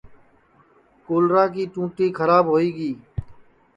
کولرا 1.05 1.43
کی 1.53 1.63
ٹونٚٹی 1.73 2.07
کھراب 2.17 2.45
ہوئی 2.53 2.69
گی 2.77 2.91